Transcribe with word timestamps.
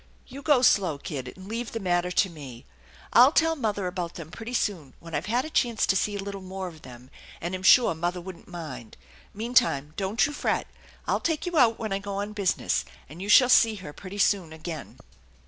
"You 0.27 0.41
go 0.41 0.63
slow, 0.63 0.97
kid, 0.97 1.31
and 1.37 1.47
leave 1.47 1.73
the 1.73 1.79
matter 1.79 2.09
to 2.09 2.27
me. 2.27 2.65
I'll 3.13 3.31
tell 3.31 3.55
mother 3.55 3.85
about 3.85 4.15
them 4.15 4.31
pretty 4.31 4.55
soon 4.55 4.95
when 4.99 5.13
I've 5.13 5.27
had 5.27 5.45
a 5.45 5.49
chance 5.51 5.85
to 5.85 5.95
see 5.95 6.15
a 6.15 6.23
little 6.23 6.41
more 6.41 6.67
of 6.67 6.81
them 6.81 7.11
and 7.39 7.53
am 7.53 7.61
sure 7.61 7.93
mother 7.93 8.19
wouldn't 8.19 8.47
mind. 8.47 8.97
Meantime, 9.31 9.93
don't 9.97 10.25
you 10.25 10.33
fret. 10.33 10.65
I'll 11.05 11.19
take 11.19 11.45
you 11.45 11.55
out 11.55 11.77
when 11.77 11.93
I 11.93 11.99
go 11.99 12.15
on 12.15 12.33
business, 12.33 12.83
and 13.09 13.21
you 13.21 13.29
shall 13.29 13.47
see 13.47 13.75
her 13.75 13.93
pretty 13.93 14.17
soon 14.17 14.51
again." 14.51 14.97